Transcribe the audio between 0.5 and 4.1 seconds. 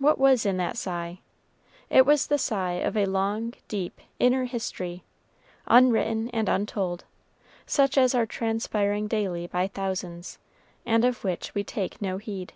that sigh? It was the sigh of a long, deep,